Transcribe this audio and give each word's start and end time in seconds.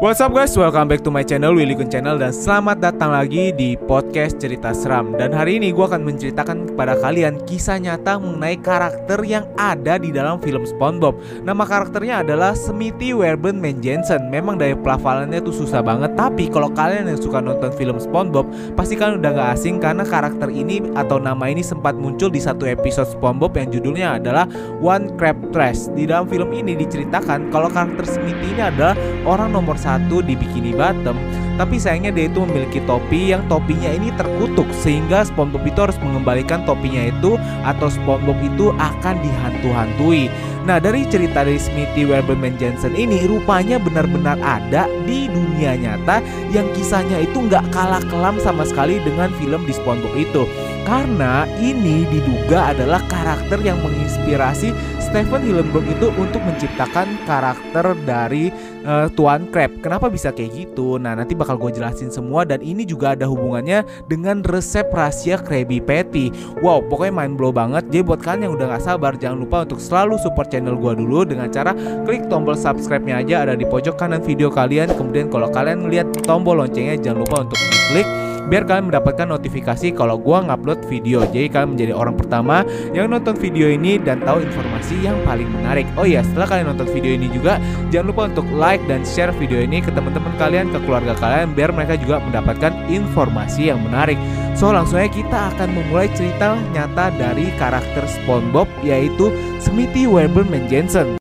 What's 0.00 0.16
up 0.24 0.32
guys, 0.32 0.56
welcome 0.56 0.88
back 0.88 1.04
to 1.04 1.12
my 1.12 1.20
channel 1.20 1.52
Willy 1.52 1.76
Kun 1.76 1.92
Channel 1.92 2.16
dan 2.16 2.32
selamat 2.32 2.80
datang 2.80 3.12
lagi 3.12 3.52
di 3.52 3.76
podcast 3.76 4.40
cerita 4.40 4.72
seram. 4.72 5.12
Dan 5.12 5.28
hari 5.28 5.60
ini 5.60 5.76
gue 5.76 5.84
akan 5.84 6.08
menceritakan 6.08 6.72
kepada 6.72 6.96
kalian 7.04 7.36
kisah 7.44 7.76
nyata 7.76 8.16
mengenai 8.16 8.56
karakter 8.64 9.20
yang 9.28 9.44
ada 9.60 10.00
di 10.00 10.08
dalam 10.08 10.40
film 10.40 10.64
Spongebob. 10.64 11.20
Nama 11.44 11.64
karakternya 11.68 12.24
adalah 12.24 12.56
Smithy 12.56 13.12
Werben 13.12 13.60
Jensen 13.84 14.32
Memang 14.32 14.56
dari 14.56 14.72
pelafalannya 14.72 15.36
tuh 15.44 15.52
susah 15.52 15.84
banget 15.84 16.16
Tapi 16.16 16.48
kalau 16.48 16.72
kalian 16.72 17.04
yang 17.04 17.20
suka 17.20 17.44
nonton 17.44 17.68
film 17.76 18.00
Spongebob 18.00 18.48
Pasti 18.72 18.96
kalian 18.96 19.20
udah 19.20 19.32
gak 19.36 19.50
asing 19.60 19.84
karena 19.84 20.08
karakter 20.08 20.48
ini 20.48 20.80
atau 20.96 21.20
nama 21.20 21.44
ini 21.52 21.60
sempat 21.60 21.92
muncul 21.92 22.32
di 22.32 22.40
satu 22.40 22.64
episode 22.64 23.04
Spongebob 23.12 23.52
yang 23.52 23.68
judulnya 23.68 24.16
adalah 24.16 24.48
One 24.80 25.12
Crab 25.20 25.36
Trash. 25.52 25.92
Di 25.92 26.08
dalam 26.08 26.24
film 26.24 26.56
ini 26.56 26.72
diceritakan 26.72 27.52
kalau 27.52 27.68
karakter 27.68 28.08
Smithy 28.08 28.56
ini 28.56 28.64
adalah 28.64 28.96
orang 29.28 29.52
nomor 29.52 29.76
satu 29.76 29.89
satu 29.90 30.22
di 30.22 30.38
Bikini 30.38 30.70
Bottom 30.70 31.18
tapi 31.60 31.76
sayangnya 31.76 32.16
dia 32.16 32.24
itu 32.32 32.40
memiliki 32.40 32.80
topi 32.88 33.36
yang 33.36 33.44
topinya 33.44 33.92
ini 33.92 34.08
terkutuk 34.16 34.64
sehingga 34.72 35.28
SpongeBob 35.28 35.60
itu 35.68 35.76
harus 35.84 36.00
mengembalikan 36.00 36.64
topinya 36.64 37.12
itu 37.12 37.36
atau 37.68 37.92
SpongeBob 37.92 38.40
itu 38.40 38.72
akan 38.80 39.20
dihantu-hantui. 39.20 40.32
Nah 40.64 40.80
dari 40.80 41.04
cerita 41.04 41.44
dari 41.44 41.60
Smithy 41.60 42.08
Werberman 42.08 42.56
Jensen 42.56 42.96
ini 42.96 43.28
rupanya 43.28 43.76
benar-benar 43.76 44.40
ada 44.40 44.88
di 45.04 45.28
dunia 45.28 45.76
nyata 45.76 46.24
yang 46.48 46.64
kisahnya 46.72 47.20
itu 47.20 47.44
nggak 47.44 47.68
kalah 47.76 48.00
kelam 48.08 48.40
sama 48.40 48.64
sekali 48.64 48.96
dengan 49.04 49.28
film 49.36 49.60
di 49.68 49.76
SpongeBob 49.76 50.16
itu. 50.16 50.48
Karena 50.84 51.46
ini 51.60 52.02
diduga 52.08 52.74
adalah 52.74 52.98
karakter 53.06 53.60
yang 53.62 53.78
menginspirasi 53.84 54.74
Stephen 55.10 55.42
Hillenburg 55.42 55.82
itu 55.90 56.06
untuk 56.14 56.38
menciptakan 56.46 57.18
karakter 57.26 57.98
dari 58.06 58.54
uh, 58.86 59.10
Tuan 59.18 59.50
Crab. 59.50 59.74
Kenapa 59.82 60.06
bisa 60.06 60.30
kayak 60.30 60.54
gitu? 60.54 61.02
Nah 61.02 61.18
nanti 61.18 61.34
bakal 61.34 61.58
gue 61.58 61.74
jelasin 61.74 62.14
semua 62.14 62.46
dan 62.46 62.62
ini 62.62 62.86
juga 62.86 63.18
ada 63.18 63.26
hubungannya 63.26 63.82
dengan 64.06 64.42
resep 64.46 64.86
rahasia 64.94 65.42
Krabby 65.42 65.82
Patty. 65.82 66.30
Wow, 66.62 66.86
pokoknya 66.86 67.26
main 67.26 67.34
blow 67.34 67.50
banget. 67.50 67.90
Jadi 67.90 68.06
buat 68.06 68.22
kalian 68.22 68.50
yang 68.50 68.54
udah 68.54 68.78
gak 68.78 68.86
sabar, 68.86 69.18
jangan 69.18 69.42
lupa 69.42 69.66
untuk 69.66 69.82
selalu 69.82 70.14
support 70.22 70.46
channel 70.46 70.78
gue 70.78 70.92
dulu 70.94 71.26
dengan 71.26 71.50
cara 71.50 71.74
klik 72.06 72.30
tombol 72.30 72.54
subscribe-nya 72.54 73.18
aja 73.18 73.50
ada 73.50 73.54
di 73.58 73.66
pojok 73.66 73.98
kanan 73.98 74.22
video 74.22 74.46
kalian. 74.46 74.94
Kemudian 74.94 75.26
kalau 75.26 75.50
kalian 75.50 75.90
lihat 75.90 76.06
tombol 76.22 76.62
loncengnya 76.62 76.94
jangan 77.02 77.26
lupa 77.26 77.42
untuk 77.42 77.58
diklik 77.58 78.19
biar 78.50 78.66
kalian 78.66 78.90
mendapatkan 78.90 79.30
notifikasi 79.30 79.94
kalau 79.94 80.18
gua 80.18 80.42
ngupload 80.42 80.82
video. 80.90 81.22
Jadi 81.30 81.46
kalian 81.46 81.78
menjadi 81.78 81.92
orang 81.94 82.18
pertama 82.18 82.66
yang 82.90 83.06
nonton 83.06 83.38
video 83.38 83.70
ini 83.70 84.02
dan 84.02 84.18
tahu 84.26 84.42
informasi 84.42 85.06
yang 85.06 85.14
paling 85.22 85.46
menarik. 85.46 85.86
Oh 85.94 86.02
iya, 86.02 86.26
setelah 86.26 86.50
kalian 86.50 86.74
nonton 86.74 86.90
video 86.90 87.14
ini 87.14 87.30
juga 87.30 87.62
jangan 87.94 88.06
lupa 88.10 88.22
untuk 88.26 88.46
like 88.50 88.82
dan 88.90 89.06
share 89.06 89.30
video 89.38 89.62
ini 89.62 89.78
ke 89.78 89.94
teman-teman 89.94 90.34
kalian, 90.36 90.74
ke 90.74 90.82
keluarga 90.82 91.14
kalian 91.22 91.54
biar 91.54 91.70
mereka 91.70 91.94
juga 91.94 92.18
mendapatkan 92.18 92.74
informasi 92.90 93.70
yang 93.70 93.78
menarik. 93.86 94.18
So 94.58 94.74
langsung 94.74 94.98
aja 94.98 95.14
kita 95.14 95.54
akan 95.54 95.70
memulai 95.70 96.10
cerita 96.18 96.58
nyata 96.74 97.14
dari 97.14 97.54
karakter 97.54 98.02
SpongeBob 98.10 98.66
yaitu 98.82 99.30
Smithy 99.62 100.10
Werberman 100.10 100.66
Jensen. 100.66 101.19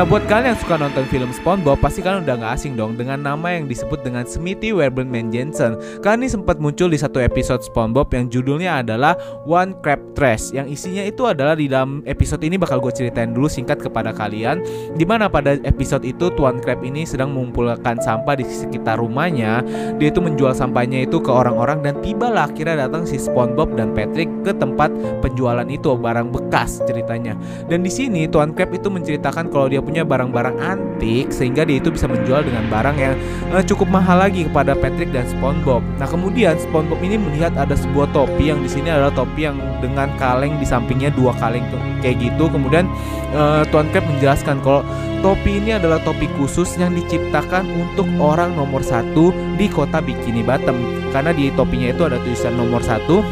Nah 0.00 0.08
buat 0.08 0.24
kalian 0.32 0.56
yang 0.56 0.60
suka 0.64 0.80
nonton 0.80 1.04
film 1.12 1.28
SpongeBob 1.28 1.76
pasti 1.76 2.00
kalian 2.00 2.24
udah 2.24 2.40
gak 2.40 2.52
asing 2.56 2.72
dong 2.72 2.96
dengan 2.96 3.20
nama 3.20 3.52
yang 3.52 3.68
disebut 3.68 4.00
dengan 4.00 4.24
Smithy 4.24 4.72
Werbenman 4.72 5.28
Jensen. 5.28 5.76
Kali 6.00 6.24
ini 6.24 6.28
sempat 6.32 6.56
muncul 6.56 6.88
di 6.88 6.96
satu 6.96 7.20
episode 7.20 7.60
SpongeBob 7.60 8.08
yang 8.16 8.32
judulnya 8.32 8.80
adalah 8.80 9.12
One 9.44 9.76
Crab 9.84 10.00
Trash 10.16 10.56
Yang 10.56 10.72
isinya 10.72 11.04
itu 11.04 11.28
adalah 11.28 11.52
di 11.52 11.68
dalam 11.68 12.00
episode 12.08 12.40
ini 12.40 12.56
bakal 12.56 12.80
gue 12.80 12.88
ceritain 12.96 13.36
dulu 13.36 13.44
singkat 13.44 13.76
kepada 13.76 14.16
kalian 14.16 14.64
Di 14.96 15.04
mana 15.04 15.28
pada 15.28 15.60
episode 15.68 16.08
itu 16.08 16.32
Tuan 16.32 16.64
Crab 16.64 16.80
ini 16.80 17.04
sedang 17.04 17.36
mengumpulkan 17.36 18.00
sampah 18.00 18.40
di 18.40 18.48
sekitar 18.48 19.04
rumahnya. 19.04 19.60
Dia 20.00 20.08
itu 20.08 20.24
menjual 20.24 20.56
sampahnya 20.56 21.04
itu 21.04 21.20
ke 21.20 21.28
orang-orang 21.28 21.84
dan 21.84 22.00
tibalah 22.00 22.48
akhirnya 22.48 22.88
datang 22.88 23.04
si 23.04 23.20
SpongeBob 23.20 23.76
dan 23.76 23.92
Patrick 23.92 24.32
ke 24.48 24.56
tempat 24.56 24.88
penjualan 25.20 25.68
itu 25.68 25.92
barang 25.92 26.32
bekas 26.32 26.80
ceritanya. 26.88 27.36
Dan 27.68 27.84
di 27.84 27.92
sini 27.92 28.24
Tuan 28.24 28.56
Crab 28.56 28.72
itu 28.72 28.88
menceritakan 28.88 29.52
kalau 29.52 29.68
dia 29.68 29.89
punya 29.90 30.06
barang-barang 30.06 30.56
antik 30.62 31.34
sehingga 31.34 31.66
dia 31.66 31.82
itu 31.82 31.90
bisa 31.90 32.06
menjual 32.06 32.46
dengan 32.46 32.70
barang 32.70 32.94
yang 32.94 33.18
uh, 33.50 33.58
cukup 33.58 33.90
mahal 33.90 34.22
lagi 34.22 34.46
kepada 34.46 34.78
Patrick 34.78 35.10
dan 35.10 35.26
SpongeBob. 35.26 35.82
Nah 35.98 36.06
kemudian 36.06 36.54
SpongeBob 36.62 37.02
ini 37.02 37.18
melihat 37.18 37.50
ada 37.58 37.74
sebuah 37.74 38.14
topi 38.14 38.54
yang 38.54 38.62
di 38.62 38.70
sini 38.70 38.86
adalah 38.94 39.10
topi 39.10 39.50
yang 39.50 39.58
dengan 39.82 40.14
kaleng 40.14 40.54
di 40.62 40.64
sampingnya 40.64 41.10
dua 41.10 41.34
kaleng 41.42 41.66
kayak 41.98 42.22
gitu. 42.22 42.46
Kemudian 42.46 42.86
uh, 43.34 43.66
Tuan 43.74 43.90
Crab 43.90 44.06
menjelaskan 44.06 44.62
kalau 44.62 44.86
topi 45.26 45.58
ini 45.58 45.74
adalah 45.74 45.98
topi 46.06 46.30
khusus 46.38 46.78
yang 46.78 46.94
diciptakan 46.94 47.66
untuk 47.74 48.06
orang 48.22 48.54
nomor 48.54 48.86
satu 48.86 49.34
di 49.58 49.66
kota 49.66 49.98
Bikini 49.98 50.46
Bottom 50.46 50.78
karena 51.10 51.34
di 51.34 51.50
topinya 51.58 51.90
itu 51.90 52.06
ada 52.06 52.22
tulisan 52.22 52.54
nomor 52.54 52.78
satu 52.86 53.26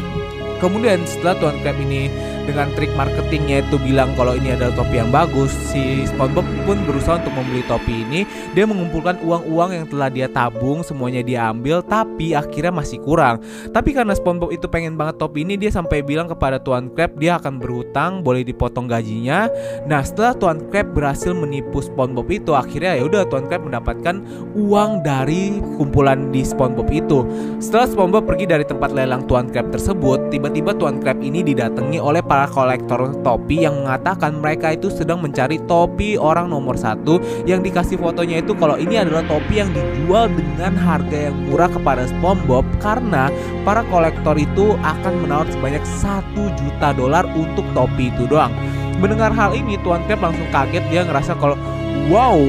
Kemudian 0.59 0.99
setelah 1.07 1.39
Tuan 1.39 1.55
Crab 1.63 1.79
ini 1.79 2.11
dengan 2.51 2.67
trik 2.75 2.91
marketingnya 2.99 3.63
itu 3.63 3.79
bilang 3.79 4.11
kalau 4.19 4.35
ini 4.35 4.53
adalah 4.53 4.75
topi 4.75 4.99
yang 4.99 5.07
bagus, 5.07 5.49
si 5.71 6.03
SpongeBob 6.03 6.43
pun 6.67 6.77
berusaha 6.83 7.23
untuk 7.23 7.31
membeli 7.31 7.63
topi 7.63 8.03
ini. 8.03 8.21
Dia 8.51 8.67
mengumpulkan 8.67 9.23
uang-uang 9.23 9.69
yang 9.71 9.85
telah 9.87 10.11
dia 10.11 10.27
tabung, 10.27 10.83
semuanya 10.83 11.23
dia 11.23 11.47
ambil, 11.47 11.79
tapi 11.79 12.35
akhirnya 12.35 12.75
masih 12.75 12.99
kurang. 12.99 13.39
Tapi 13.71 13.95
karena 13.95 14.11
SpongeBob 14.11 14.51
itu 14.51 14.67
pengen 14.67 14.99
banget 14.99 15.15
topi 15.15 15.47
ini, 15.47 15.55
dia 15.55 15.71
sampai 15.71 16.03
bilang 16.03 16.27
kepada 16.27 16.59
Tuan 16.59 16.91
Crab 16.91 17.15
dia 17.15 17.39
akan 17.39 17.63
berhutang, 17.63 18.19
boleh 18.19 18.43
dipotong 18.43 18.91
gajinya. 18.91 19.47
Nah, 19.87 20.03
setelah 20.03 20.35
Tuan 20.35 20.67
Crab 20.67 20.91
berhasil 20.91 21.31
menipu 21.31 21.79
SpongeBob 21.79 22.27
itu, 22.27 22.51
akhirnya 22.51 22.99
ya 22.99 23.07
udah 23.07 23.23
Tuan 23.31 23.47
Crab 23.47 23.63
mendapatkan 23.63 24.19
uang 24.59 25.07
dari 25.07 25.63
kumpulan 25.79 26.35
di 26.35 26.43
SpongeBob 26.43 26.91
itu. 26.91 27.23
Setelah 27.63 27.87
SpongeBob 27.87 28.27
pergi 28.27 28.43
dari 28.43 28.67
tempat 28.67 28.91
lelang 28.91 29.23
Tuan 29.23 29.47
Crab 29.47 29.71
tersebut, 29.71 30.27
tiba 30.27 30.49
tiba-tiba 30.49 30.73
Tuan 30.73 30.97
Crab 30.97 31.21
ini 31.21 31.45
didatangi 31.45 32.01
oleh 32.01 32.25
para 32.25 32.38
kolektor 32.47 33.11
topi 33.25 33.67
yang 33.67 33.83
mengatakan 33.83 34.39
mereka 34.39 34.71
itu 34.71 34.87
sedang 34.87 35.19
mencari 35.19 35.59
topi 35.67 36.15
orang 36.15 36.47
nomor 36.47 36.79
satu. 36.79 37.19
Yang 37.43 37.73
dikasih 37.73 37.97
fotonya 37.99 38.39
itu 38.39 38.55
kalau 38.55 38.79
ini 38.79 39.01
adalah 39.01 39.25
topi 39.27 39.59
yang 39.59 39.73
dijual 39.75 40.31
dengan 40.31 40.77
harga 40.79 41.33
yang 41.33 41.35
murah 41.51 41.67
kepada 41.67 42.07
SpongeBob 42.07 42.63
karena 42.79 43.27
para 43.67 43.83
kolektor 43.91 44.39
itu 44.39 44.79
akan 44.79 45.13
menawar 45.25 45.49
sebanyak 45.51 45.83
satu 45.99 46.47
juta 46.55 46.95
dolar 46.95 47.27
untuk 47.35 47.67
topi 47.75 48.13
itu 48.13 48.29
doang. 48.29 48.53
Mendengar 49.03 49.35
hal 49.35 49.51
ini 49.57 49.75
Tuan 49.83 50.05
Crab 50.07 50.23
langsung 50.23 50.47
kaget. 50.53 50.83
Dia 50.87 51.03
ngerasa 51.03 51.35
kalau 51.35 51.59
wow 52.07 52.39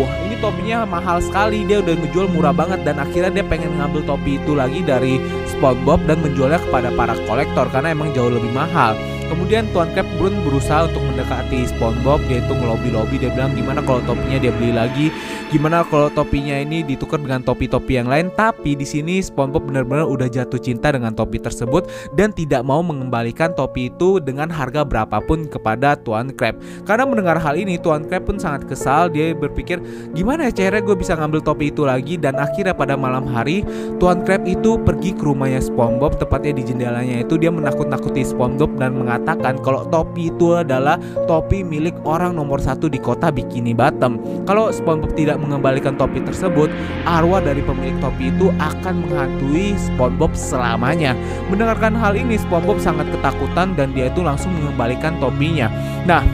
topinya 0.41 0.89
mahal 0.89 1.21
sekali. 1.21 1.63
Dia 1.69 1.85
udah 1.85 1.95
ngejual 1.95 2.33
murah 2.33 2.57
banget. 2.57 2.83
Dan 2.83 2.99
akhirnya 2.99 3.31
dia 3.31 3.45
pengen 3.47 3.77
ngambil 3.77 4.03
topi 4.09 4.41
itu 4.41 4.57
lagi 4.57 4.81
dari 4.83 5.21
SpongeBob 5.47 6.01
dan 6.09 6.25
menjualnya 6.25 6.59
kepada 6.65 6.89
para 6.97 7.15
kolektor 7.29 7.69
karena 7.71 7.93
emang 7.93 8.11
jauh 8.17 8.33
lebih 8.33 8.51
mahal 8.51 8.97
Kemudian 9.31 9.71
Tuan 9.71 9.87
Crab 9.95 10.11
Brun 10.19 10.35
berusaha 10.43 10.91
untuk 10.91 11.07
mendekati 11.07 11.63
SpongeBob, 11.71 12.19
dia 12.27 12.43
itu 12.43 12.51
ngelobi-lobi, 12.51 13.15
dia 13.23 13.31
bilang 13.31 13.55
gimana 13.55 13.79
kalau 13.79 14.03
topinya 14.03 14.43
dia 14.43 14.51
beli 14.51 14.75
lagi, 14.75 15.07
gimana 15.55 15.87
kalau 15.87 16.11
topinya 16.11 16.59
ini 16.59 16.83
ditukar 16.83 17.23
dengan 17.23 17.39
topi-topi 17.47 17.95
yang 17.95 18.11
lain. 18.11 18.35
Tapi 18.35 18.75
di 18.75 18.83
sini 18.83 19.23
SpongeBob 19.23 19.71
benar-benar 19.71 20.11
udah 20.11 20.27
jatuh 20.27 20.59
cinta 20.59 20.91
dengan 20.91 21.15
topi 21.15 21.39
tersebut 21.39 21.87
dan 22.19 22.35
tidak 22.35 22.67
mau 22.67 22.83
mengembalikan 22.83 23.55
topi 23.55 23.87
itu 23.95 24.19
dengan 24.19 24.51
harga 24.51 24.83
berapapun 24.83 25.47
kepada 25.47 25.95
Tuan 25.95 26.35
Crab. 26.35 26.59
Karena 26.83 27.07
mendengar 27.07 27.39
hal 27.39 27.55
ini, 27.55 27.79
Tuan 27.79 28.11
Crab 28.11 28.27
pun 28.27 28.35
sangat 28.43 28.67
kesal. 28.67 29.15
Dia 29.15 29.31
berpikir 29.31 29.79
gimana 30.11 30.51
ya 30.51 30.67
caranya 30.67 30.83
gue 30.83 30.99
bisa 30.99 31.15
ngambil 31.15 31.39
topi 31.47 31.71
itu 31.71 31.87
lagi 31.87 32.19
dan 32.19 32.35
akhirnya 32.35 32.75
pada 32.75 32.99
malam 32.99 33.31
hari 33.31 33.63
Tuan 34.03 34.27
Crab 34.27 34.43
itu 34.43 34.75
pergi 34.83 35.15
ke 35.15 35.23
rumahnya 35.23 35.63
SpongeBob, 35.63 36.19
tepatnya 36.19 36.59
di 36.59 36.67
jendelanya 36.67 37.23
itu 37.23 37.39
dia 37.39 37.55
menakut-nakuti 37.55 38.27
SpongeBob 38.27 38.75
dan 38.75 38.99
mengatakan 38.99 39.20
mengatakan 39.21 39.61
kalau 39.61 39.85
topi 39.93 40.33
itu 40.33 40.57
adalah 40.57 40.97
topi 41.29 41.61
milik 41.61 41.93
orang 42.09 42.41
nomor 42.41 42.57
satu 42.57 42.89
di 42.89 42.97
kota 42.97 43.29
Bikini 43.29 43.77
Bottom. 43.77 44.17
Kalau 44.49 44.73
SpongeBob 44.73 45.13
tidak 45.13 45.37
mengembalikan 45.37 45.95
topi 46.01 46.25
tersebut, 46.25 46.73
arwah 47.05 47.45
dari 47.45 47.61
pemilik 47.61 47.95
topi 48.01 48.33
itu 48.33 48.49
akan 48.57 49.05
menghantui 49.05 49.77
SpongeBob 49.77 50.33
selamanya. 50.33 51.13
Mendengarkan 51.53 51.93
hal 51.93 52.17
ini, 52.17 52.41
SpongeBob 52.41 52.81
sangat 52.81 53.07
ketakutan 53.13 53.77
dan 53.77 53.93
dia 53.93 54.09
itu 54.09 54.25
langsung 54.25 54.57
mengembalikan 54.57 55.21
topinya. 55.21 55.69
Nah, 56.09 56.25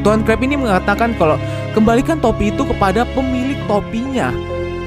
Tuan 0.00 0.24
Crab 0.24 0.40
ini 0.40 0.56
mengatakan 0.56 1.16
kalau 1.20 1.36
kembalikan 1.76 2.20
topi 2.20 2.52
itu 2.52 2.64
kepada 2.64 3.04
pemilik 3.12 3.56
topinya. 3.68 4.32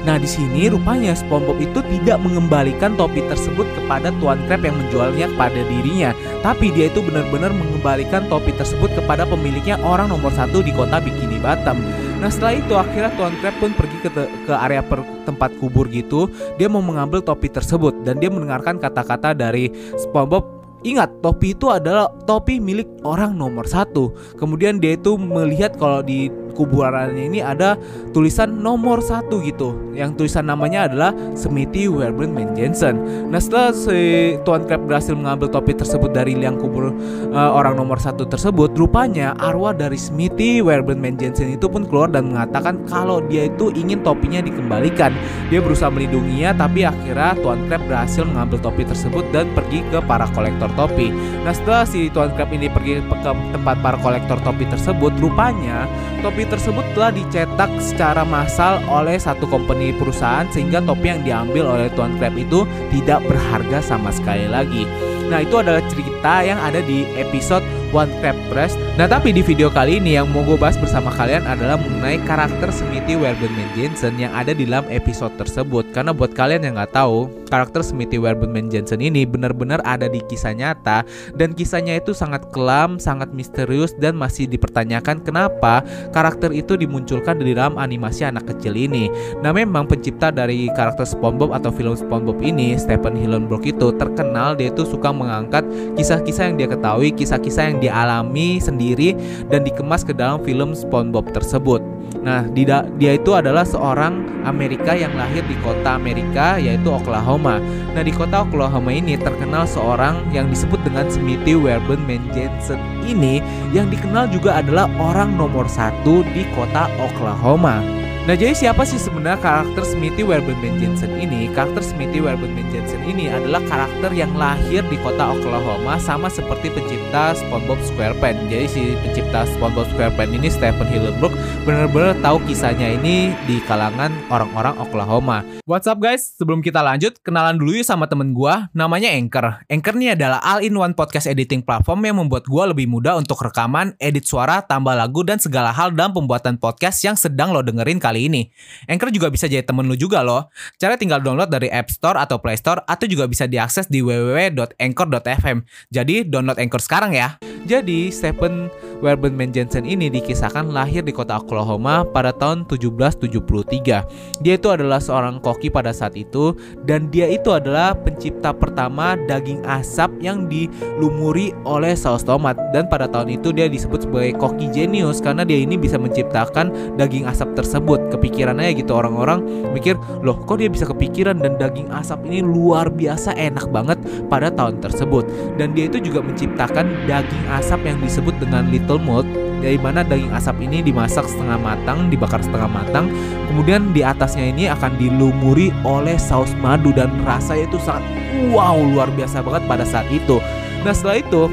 Nah 0.08 0.16
di 0.16 0.24
sini 0.24 0.72
rupanya 0.72 1.12
SpongeBob 1.12 1.60
itu 1.60 1.84
tidak 1.84 2.16
mengembalikan 2.24 2.96
topi 2.96 3.20
tersebut 3.28 3.68
kepada 3.76 4.08
Tuan 4.16 4.40
Crab 4.48 4.64
yang 4.64 4.80
menjualnya 4.80 5.28
kepada 5.36 5.60
dirinya, 5.68 6.16
tapi 6.40 6.72
dia 6.72 6.88
itu 6.88 7.04
benar-benar 7.04 7.52
mengembalikan 7.52 8.24
topi 8.32 8.56
tersebut 8.56 8.88
kepada 8.96 9.28
pemiliknya 9.28 9.76
orang 9.84 10.08
nomor 10.08 10.32
satu 10.32 10.64
di 10.64 10.72
kota 10.72 10.96
Bikini 10.96 11.36
Bottom. 11.44 11.84
Nah 12.24 12.32
setelah 12.32 12.56
itu 12.56 12.72
akhirnya 12.72 13.12
Tuan 13.20 13.36
Crab 13.44 13.60
pun 13.60 13.76
pergi 13.76 13.96
ke, 14.00 14.08
ke 14.48 14.54
area 14.56 14.80
per, 14.80 15.04
tempat 15.28 15.52
kubur 15.60 15.84
gitu, 15.92 16.32
dia 16.56 16.72
mau 16.72 16.80
mengambil 16.80 17.20
topi 17.20 17.52
tersebut 17.52 17.92
dan 18.00 18.16
dia 18.16 18.32
mendengarkan 18.32 18.80
kata-kata 18.80 19.36
dari 19.36 19.68
SpongeBob 20.00 20.56
Ingat, 20.86 21.26
topi 21.26 21.58
itu 21.58 21.74
adalah 21.74 22.06
topi 22.22 22.62
milik 22.62 22.86
orang 23.02 23.34
nomor 23.34 23.66
satu. 23.66 24.14
Kemudian 24.38 24.78
dia 24.78 24.94
itu 24.94 25.18
melihat 25.18 25.74
kalau 25.74 26.06
di 26.06 26.30
kuburannya 26.58 27.30
ini 27.30 27.38
ada 27.38 27.78
tulisan 28.10 28.58
nomor 28.58 28.98
satu 28.98 29.38
gitu. 29.46 29.94
Yang 29.94 30.18
tulisan 30.18 30.50
namanya 30.50 30.90
adalah 30.90 31.14
Smithy 31.38 31.86
Werben 31.86 32.34
Jensen. 32.58 32.98
Nah 33.30 33.38
setelah 33.38 33.70
si 33.70 34.34
Tuan 34.42 34.66
Crab 34.66 34.90
berhasil 34.90 35.14
mengambil 35.14 35.46
topi 35.46 35.78
tersebut 35.78 36.10
dari 36.10 36.34
liang 36.34 36.58
kubur 36.58 36.90
uh, 37.30 37.50
orang 37.54 37.78
nomor 37.78 38.02
satu 38.02 38.26
tersebut 38.26 38.74
rupanya 38.74 39.38
arwah 39.38 39.70
dari 39.70 39.94
Smithy 39.94 40.58
Werben 40.58 40.98
Jensen 41.14 41.54
itu 41.54 41.70
pun 41.70 41.86
keluar 41.86 42.10
dan 42.10 42.34
mengatakan 42.34 42.82
kalau 42.90 43.22
dia 43.22 43.46
itu 43.46 43.70
ingin 43.70 44.02
topinya 44.02 44.42
dikembalikan. 44.42 45.14
Dia 45.46 45.62
berusaha 45.62 45.90
melindunginya 45.94 46.58
tapi 46.58 46.82
akhirnya 46.82 47.38
Tuan 47.38 47.70
Crab 47.70 47.82
berhasil 47.86 48.26
mengambil 48.26 48.58
topi 48.58 48.82
tersebut 48.82 49.22
dan 49.30 49.46
pergi 49.54 49.86
ke 49.94 50.02
para 50.02 50.26
kolektor 50.34 50.66
topi. 50.74 51.14
Nah 51.46 51.54
setelah 51.54 51.86
si 51.86 52.10
Tuan 52.10 52.34
Crab 52.34 52.50
ini 52.50 52.66
pergi 52.66 52.98
ke 52.98 53.16
tempat 53.54 53.76
para 53.78 53.98
kolektor 54.00 54.40
topi 54.42 54.64
tersebut 54.66 55.12
rupanya 55.22 55.84
topi 56.24 56.47
tersebut 56.48 56.84
telah 56.96 57.12
dicetak 57.12 57.70
secara 57.78 58.24
massal 58.24 58.80
oleh 58.88 59.20
satu 59.20 59.44
company 59.46 59.92
perusahaan 59.94 60.48
sehingga 60.48 60.82
topi 60.82 61.12
yang 61.12 61.22
diambil 61.22 61.78
oleh 61.78 61.88
Tuan 61.92 62.16
Crab 62.16 62.34
itu 62.34 62.64
tidak 62.92 63.22
berharga 63.28 63.78
sama 63.84 64.08
sekali 64.08 64.48
lagi. 64.48 64.88
Nah 65.28 65.44
itu 65.44 65.60
adalah 65.60 65.84
cerita 65.92 66.40
yang 66.40 66.56
ada 66.56 66.80
di 66.80 67.04
episode 67.20 67.60
One 67.92 68.08
Crab 68.20 68.36
Press. 68.48 68.74
Nah 68.96 69.04
tapi 69.04 69.36
di 69.36 69.44
video 69.44 69.68
kali 69.68 70.00
ini 70.00 70.16
yang 70.16 70.32
mau 70.32 70.40
gue 70.40 70.56
bahas 70.56 70.80
bersama 70.80 71.12
kalian 71.12 71.44
adalah 71.44 71.76
mengenai 71.76 72.16
karakter 72.24 72.72
Smithy 72.72 73.20
Werbenman 73.20 73.68
Jensen 73.76 74.16
yang 74.16 74.32
ada 74.32 74.56
di 74.56 74.64
dalam 74.64 74.88
episode 74.88 75.36
tersebut. 75.36 75.92
Karena 75.92 76.16
buat 76.16 76.32
kalian 76.32 76.64
yang 76.64 76.74
nggak 76.80 76.96
tahu, 76.96 77.28
karakter 77.48 77.80
Smithy 77.82 78.20
Werbenman 78.20 78.68
Jensen 78.68 79.00
ini 79.00 79.24
benar-benar 79.24 79.80
ada 79.82 80.06
di 80.06 80.20
kisah 80.28 80.52
nyata 80.52 81.02
dan 81.34 81.56
kisahnya 81.56 81.98
itu 81.98 82.12
sangat 82.12 82.46
kelam, 82.52 83.00
sangat 83.00 83.32
misterius 83.32 83.96
dan 83.96 84.14
masih 84.14 84.44
dipertanyakan 84.46 85.24
kenapa 85.24 85.80
karakter 86.12 86.52
itu 86.52 86.76
dimunculkan 86.76 87.40
di 87.40 87.56
dalam 87.56 87.80
animasi 87.80 88.28
anak 88.28 88.52
kecil 88.52 88.76
ini. 88.76 89.08
Nah 89.40 89.50
memang 89.50 89.88
pencipta 89.88 90.28
dari 90.28 90.68
karakter 90.76 91.08
SpongeBob 91.08 91.56
atau 91.56 91.72
film 91.72 91.96
SpongeBob 91.96 92.38
ini, 92.44 92.76
Stephen 92.76 93.16
Hillenburg 93.16 93.64
itu 93.64 93.90
terkenal 93.96 94.54
dia 94.54 94.68
itu 94.68 94.84
suka 94.84 95.08
mengangkat 95.08 95.64
kisah-kisah 95.96 96.52
yang 96.52 96.56
dia 96.60 96.68
ketahui, 96.68 97.10
kisah-kisah 97.16 97.72
yang 97.72 97.78
dialami 97.80 98.60
sendiri 98.60 99.16
dan 99.48 99.64
dikemas 99.64 100.04
ke 100.04 100.12
dalam 100.12 100.44
film 100.44 100.76
SpongeBob 100.76 101.32
tersebut. 101.32 101.80
Nah, 102.18 102.44
dia 102.50 102.84
itu 103.14 103.30
adalah 103.32 103.62
seorang 103.62 104.42
Amerika 104.42 104.92
yang 104.96 105.14
lahir 105.14 105.44
di 105.46 105.54
kota 105.62 105.94
Amerika 105.96 106.58
yaitu 106.58 106.90
Oklahoma. 106.90 107.37
Nah, 107.42 108.02
di 108.02 108.10
kota 108.10 108.42
Oklahoma 108.42 108.90
ini 108.90 109.14
terkenal 109.14 109.64
seorang 109.68 110.26
yang 110.34 110.50
disebut 110.50 110.82
dengan 110.82 111.06
Smithy 111.06 111.54
Werben 111.54 112.02
Jensen 112.34 112.80
ini 113.06 113.40
yang 113.70 113.88
dikenal 113.88 114.28
juga 114.28 114.58
adalah 114.58 114.90
orang 114.98 115.38
nomor 115.38 115.70
satu 115.70 116.26
di 116.34 116.42
kota 116.52 116.90
Oklahoma. 116.98 117.97
Nah 118.28 118.36
jadi 118.36 118.52
siapa 118.52 118.84
sih 118.84 119.00
sebenarnya 119.00 119.40
karakter 119.40 119.88
Smithy 119.88 120.20
Werben 120.20 120.60
Jensen 120.76 121.16
ini? 121.16 121.48
Karakter 121.48 121.80
Smithy 121.80 122.20
Werben 122.20 122.60
Jensen 122.68 123.00
ini 123.08 123.32
adalah 123.32 123.64
karakter 123.64 124.12
yang 124.12 124.36
lahir 124.36 124.84
di 124.92 125.00
kota 125.00 125.32
Oklahoma 125.32 125.96
sama 125.96 126.28
seperti 126.28 126.68
pencipta 126.68 127.32
SpongeBob 127.32 127.80
SquarePants. 127.88 128.52
Jadi 128.52 128.66
si 128.68 128.82
pencipta 129.00 129.48
SpongeBob 129.48 129.88
SquarePants 129.96 130.36
ini 130.36 130.48
Stephen 130.52 130.84
Hillenburg 130.92 131.32
benar-benar 131.64 132.20
tahu 132.20 132.36
kisahnya 132.44 133.00
ini 133.00 133.32
di 133.48 133.64
kalangan 133.64 134.12
orang-orang 134.28 134.76
Oklahoma. 134.76 135.40
What's 135.64 135.88
up 135.88 135.96
guys? 135.96 136.36
Sebelum 136.36 136.60
kita 136.60 136.84
lanjut, 136.84 137.16
kenalan 137.24 137.56
dulu 137.56 137.80
yuk 137.80 137.88
sama 137.88 138.12
temen 138.12 138.36
gua, 138.36 138.68
namanya 138.76 139.08
Anchor. 139.08 139.64
Anchor 139.72 139.96
ini 139.96 140.12
adalah 140.12 140.44
all-in-one 140.44 140.92
podcast 140.92 141.32
editing 141.32 141.64
platform 141.64 142.04
yang 142.04 142.20
membuat 142.20 142.44
gua 142.44 142.68
lebih 142.68 142.92
mudah 142.92 143.16
untuk 143.16 143.40
rekaman, 143.40 143.96
edit 143.96 144.28
suara, 144.28 144.60
tambah 144.60 144.92
lagu, 144.92 145.24
dan 145.24 145.40
segala 145.40 145.72
hal 145.72 145.96
dalam 145.96 146.12
pembuatan 146.12 146.60
podcast 146.60 147.00
yang 147.00 147.16
sedang 147.16 147.56
lo 147.56 147.64
dengerin 147.64 147.96
kali 147.96 148.17
kali 148.18 148.26
ini. 148.26 148.42
Anchor 148.90 149.14
juga 149.14 149.30
bisa 149.30 149.46
jadi 149.46 149.62
temen 149.62 149.86
lu 149.86 149.94
juga 149.94 150.26
loh. 150.26 150.50
Cara 150.82 150.98
tinggal 150.98 151.22
download 151.22 151.46
dari 151.46 151.70
App 151.70 151.86
Store 151.94 152.18
atau 152.18 152.42
Play 152.42 152.58
Store 152.58 152.82
atau 152.82 153.06
juga 153.06 153.30
bisa 153.30 153.46
diakses 153.46 153.86
di 153.86 154.02
www.anchor.fm. 154.02 155.62
Jadi 155.94 156.26
download 156.26 156.58
Anchor 156.58 156.82
sekarang 156.82 157.14
ya. 157.14 157.38
Jadi 157.62 158.10
Stephen 158.10 158.66
Werben 158.98 159.38
Jensen 159.54 159.86
ini 159.86 160.10
dikisahkan 160.10 160.74
lahir 160.74 161.06
di 161.06 161.14
kota 161.14 161.38
Oklahoma 161.38 162.02
pada 162.02 162.34
tahun 162.34 162.66
1773. 162.66 164.42
Dia 164.42 164.54
itu 164.58 164.68
adalah 164.70 164.98
seorang 164.98 165.38
koki 165.38 165.70
pada 165.70 165.94
saat 165.94 166.18
itu 166.18 166.58
dan 166.82 167.06
dia 167.10 167.30
itu 167.30 167.54
adalah 167.54 167.94
pencipta 167.94 168.50
pertama 168.50 169.14
daging 169.30 169.62
asap 169.70 170.10
yang 170.18 170.50
dilumuri 170.50 171.54
oleh 171.62 171.94
saus 171.94 172.26
tomat 172.26 172.58
dan 172.74 172.90
pada 172.90 173.06
tahun 173.06 173.38
itu 173.38 173.54
dia 173.54 173.70
disebut 173.70 174.08
sebagai 174.10 174.34
koki 174.34 174.66
jenius 174.74 175.22
karena 175.22 175.46
dia 175.46 175.62
ini 175.62 175.78
bisa 175.78 175.94
menciptakan 175.94 176.98
daging 176.98 177.30
asap 177.30 177.54
tersebut. 177.54 178.10
Kepikirannya 178.10 178.74
gitu 178.74 178.98
orang-orang 178.98 179.46
mikir, 179.70 179.94
"Loh, 180.26 180.42
kok 180.42 180.58
dia 180.58 180.66
bisa 180.66 180.90
kepikiran 180.90 181.38
dan 181.38 181.54
daging 181.54 181.86
asap 181.94 182.26
ini 182.26 182.42
luar 182.42 182.90
biasa 182.90 183.38
enak 183.38 183.70
banget 183.70 183.98
pada 184.26 184.50
tahun 184.50 184.82
tersebut." 184.82 185.22
Dan 185.54 185.70
dia 185.78 185.86
itu 185.86 186.02
juga 186.02 186.18
menciptakan 186.18 187.06
daging 187.06 187.44
asap 187.54 187.86
yang 187.86 187.98
disebut 188.02 188.34
dengan 188.42 188.66
little 188.72 188.87
mold 188.96 189.28
dari 189.60 189.76
mana 189.76 190.06
daging 190.06 190.32
asap 190.32 190.64
ini 190.64 190.80
dimasak 190.80 191.26
setengah 191.26 191.58
matang, 191.58 192.08
dibakar 192.08 192.40
setengah 192.40 192.70
matang, 192.70 193.10
kemudian 193.50 193.90
di 193.90 194.06
atasnya 194.06 194.48
ini 194.48 194.70
akan 194.70 194.96
dilumuri 194.96 195.74
oleh 195.82 196.16
saus 196.16 196.54
madu 196.62 196.94
dan 196.94 197.10
rasanya 197.26 197.66
itu 197.68 197.78
sangat 197.82 198.06
wow 198.54 198.78
luar 198.78 199.10
biasa 199.12 199.42
banget 199.42 199.62
pada 199.66 199.84
saat 199.84 200.06
itu. 200.08 200.38
Nah 200.86 200.94
setelah 200.94 201.18
itu 201.20 201.50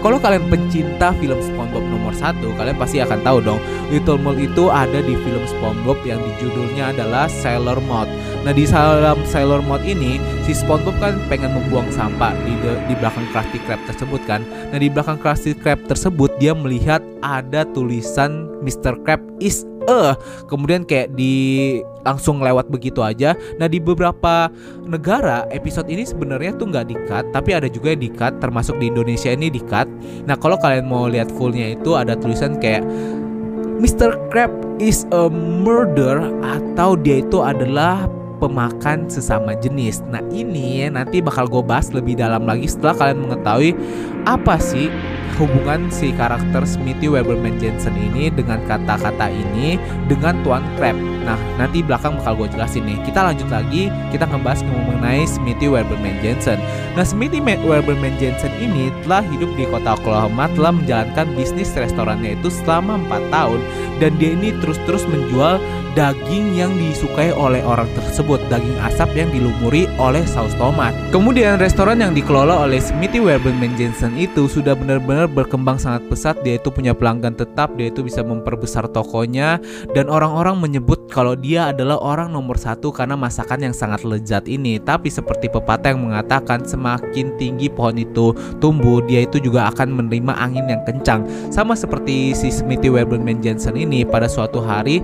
kalau 0.00 0.16
kalian 0.16 0.48
pencinta 0.48 1.12
film 1.20 1.36
SpongeBob 1.44 1.84
nomor 1.84 2.16
satu, 2.16 2.56
kalian 2.56 2.76
pasti 2.80 3.04
akan 3.04 3.20
tahu 3.20 3.44
dong 3.44 3.60
Little 3.92 4.16
Mole 4.16 4.48
itu 4.48 4.72
ada 4.72 4.96
di 5.04 5.12
film 5.12 5.44
SpongeBob 5.44 6.00
yang 6.08 6.16
di 6.24 6.32
judulnya 6.40 6.96
adalah 6.96 7.28
Sailor 7.28 7.76
Moth. 7.84 8.08
Nah 8.40 8.56
di 8.56 8.64
dalam 8.64 9.20
Sailor 9.28 9.60
Moth 9.60 9.84
ini 9.84 10.16
si 10.48 10.56
SpongeBob 10.56 10.96
kan 10.96 11.14
pengen 11.28 11.52
membuang 11.52 11.92
sampah 11.92 12.32
di 12.48 12.56
de, 12.64 12.72
di 12.88 12.94
belakang 12.96 13.28
Krusty 13.36 13.60
Krab 13.68 13.80
tersebut 13.84 14.20
kan. 14.24 14.40
Nah 14.72 14.78
di 14.80 14.88
belakang 14.88 15.20
Krusty 15.20 15.52
Krab 15.52 15.84
tersebut 15.84 16.32
dia 16.40 16.56
melihat 16.56 17.04
ada 17.20 17.68
tulisan 17.76 18.48
Mr. 18.64 18.96
Crab 19.04 19.20
is 19.44 19.68
eh 19.88 20.12
kemudian 20.48 20.84
kayak 20.84 21.12
di 21.16 21.78
langsung 22.00 22.40
lewat 22.40 22.72
begitu 22.72 23.04
aja. 23.04 23.36
Nah 23.60 23.68
di 23.68 23.76
beberapa 23.76 24.48
negara 24.88 25.44
episode 25.52 25.92
ini 25.92 26.08
sebenarnya 26.08 26.56
tuh 26.56 26.72
nggak 26.72 26.86
dikat, 26.88 27.24
tapi 27.36 27.52
ada 27.52 27.68
juga 27.68 27.92
yang 27.92 28.02
dikat, 28.08 28.40
termasuk 28.40 28.80
di 28.80 28.88
Indonesia 28.88 29.28
ini 29.32 29.52
dikat. 29.52 29.84
Nah 30.24 30.36
kalau 30.40 30.56
kalian 30.56 30.88
mau 30.88 31.08
lihat 31.12 31.28
fullnya 31.36 31.76
itu 31.76 31.92
ada 31.92 32.16
tulisan 32.16 32.56
kayak 32.56 32.84
Mr. 33.80 34.16
Crab 34.28 34.52
is 34.76 35.08
a 35.12 35.28
murder 35.32 36.20
atau 36.44 36.96
dia 36.96 37.24
itu 37.24 37.40
adalah 37.40 38.04
pemakan 38.40 39.06
sesama 39.12 39.52
jenis. 39.52 40.00
Nah 40.08 40.24
ini 40.32 40.88
nanti 40.88 41.20
bakal 41.20 41.46
gue 41.46 41.60
bahas 41.60 41.92
lebih 41.92 42.16
dalam 42.16 42.48
lagi 42.48 42.66
setelah 42.66 42.96
kalian 42.96 43.20
mengetahui 43.28 43.76
apa 44.24 44.56
sih 44.56 44.88
hubungan 45.40 45.88
si 45.88 46.12
karakter 46.12 46.68
Smithy 46.68 47.08
Weberman 47.08 47.56
Jensen 47.56 47.96
ini 47.96 48.28
dengan 48.28 48.60
kata-kata 48.68 49.32
ini 49.32 49.80
dengan 50.04 50.36
Tuan 50.44 50.60
Crab. 50.76 50.92
Nah, 51.24 51.40
nanti 51.56 51.80
belakang 51.80 52.20
bakal 52.20 52.44
gue 52.44 52.48
jelasin 52.52 52.84
nih. 52.84 53.00
Kita 53.08 53.24
lanjut 53.24 53.48
lagi, 53.48 53.88
kita 54.12 54.28
ngebahas 54.28 54.60
mengenai 54.68 55.24
Smithy 55.24 55.72
Weberman 55.72 56.20
Jensen. 56.20 56.60
Nah, 56.92 57.08
Smithy 57.08 57.40
Weberman 57.40 58.20
Jensen 58.20 58.52
ini 58.60 58.92
telah 59.00 59.24
hidup 59.32 59.48
di 59.56 59.64
kota 59.64 59.96
Oklahoma, 59.96 60.52
telah 60.52 60.76
menjalankan 60.76 61.32
bisnis 61.32 61.72
restorannya 61.72 62.36
itu 62.36 62.52
selama 62.52 63.00
4 63.08 63.32
tahun 63.32 63.60
dan 64.00 64.12
dia 64.20 64.36
ini 64.36 64.52
terus-terus 64.60 65.08
menjual 65.08 65.56
daging 65.98 66.54
yang 66.54 66.70
disukai 66.78 67.34
oleh 67.34 67.62
orang 67.66 67.90
tersebut, 67.98 68.38
daging 68.46 68.78
asap 68.84 69.10
yang 69.18 69.28
dilumuri 69.34 69.90
oleh 69.98 70.22
saus 70.26 70.54
tomat. 70.56 70.94
Kemudian 71.10 71.58
restoran 71.58 71.98
yang 71.98 72.14
dikelola 72.14 72.66
oleh 72.66 72.78
Smithy 72.78 73.18
Weberman 73.18 73.74
Jensen 73.74 74.14
itu 74.14 74.46
sudah 74.46 74.78
benar-benar 74.78 75.26
berkembang 75.26 75.78
sangat 75.80 76.06
pesat, 76.06 76.38
dia 76.46 76.58
itu 76.58 76.70
punya 76.70 76.94
pelanggan 76.94 77.34
tetap, 77.34 77.74
dia 77.74 77.90
itu 77.90 78.06
bisa 78.06 78.22
memperbesar 78.22 78.86
tokonya 78.90 79.58
dan 79.92 80.06
orang-orang 80.06 80.58
menyebut 80.58 81.10
kalau 81.10 81.34
dia 81.34 81.74
adalah 81.74 81.98
orang 81.98 82.30
nomor 82.30 82.54
satu 82.54 82.94
karena 82.94 83.18
masakan 83.18 83.70
yang 83.70 83.74
sangat 83.74 84.06
lezat 84.06 84.46
ini. 84.46 84.78
Tapi 84.78 85.10
seperti 85.10 85.50
pepatah 85.50 85.92
yang 85.92 86.06
mengatakan 86.06 86.62
semakin 86.62 87.34
tinggi 87.34 87.66
pohon 87.66 87.98
itu 87.98 88.32
tumbuh, 88.62 89.02
dia 89.02 89.26
itu 89.26 89.42
juga 89.42 89.68
akan 89.74 89.90
menerima 90.06 90.32
angin 90.38 90.70
yang 90.70 90.82
kencang. 90.86 91.26
Sama 91.50 91.74
seperti 91.74 92.32
si 92.38 92.54
Smithy 92.54 92.90
Weberman 92.90 93.42
Jensen 93.42 93.74
ini 93.74 94.06
pada 94.06 94.30
suatu 94.30 94.62
hari 94.62 95.02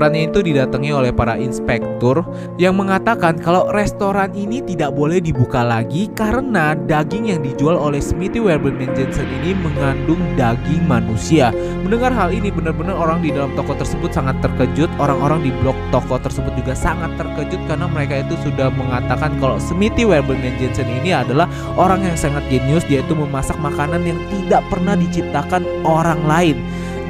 restorannya 0.00 0.32
itu 0.32 0.40
didatangi 0.40 0.90
oleh 0.96 1.12
para 1.12 1.36
inspektur 1.36 2.24
yang 2.56 2.72
mengatakan 2.80 3.36
kalau 3.36 3.68
restoran 3.68 4.32
ini 4.32 4.64
tidak 4.64 4.96
boleh 4.96 5.20
dibuka 5.20 5.60
lagi 5.60 6.08
karena 6.16 6.72
daging 6.72 7.28
yang 7.28 7.44
dijual 7.44 7.76
oleh 7.76 8.00
Smithy 8.00 8.40
Weberman 8.40 8.96
Jensen 8.96 9.28
ini 9.28 9.52
mengandung 9.60 10.24
daging 10.40 10.88
manusia. 10.88 11.52
Mendengar 11.84 12.16
hal 12.16 12.32
ini 12.32 12.48
benar-benar 12.48 12.96
orang 12.96 13.20
di 13.20 13.28
dalam 13.28 13.52
toko 13.52 13.76
tersebut 13.76 14.08
sangat 14.08 14.40
terkejut. 14.40 14.88
Orang-orang 14.96 15.44
di 15.44 15.52
blok 15.60 15.76
toko 15.92 16.16
tersebut 16.16 16.56
juga 16.56 16.72
sangat 16.72 17.12
terkejut 17.20 17.60
karena 17.68 17.84
mereka 17.84 18.24
itu 18.24 18.40
sudah 18.40 18.72
mengatakan 18.72 19.36
kalau 19.36 19.60
Smithy 19.60 20.08
Weberman 20.08 20.56
Jensen 20.56 20.88
ini 20.88 21.12
adalah 21.12 21.44
orang 21.76 22.08
yang 22.08 22.16
sangat 22.16 22.40
jenius. 22.48 22.88
Dia 22.88 23.04
itu 23.04 23.12
memasak 23.12 23.60
makanan 23.60 24.08
yang 24.08 24.16
tidak 24.32 24.64
pernah 24.72 24.96
diciptakan 24.96 25.60
orang 25.84 26.24
lain. 26.24 26.56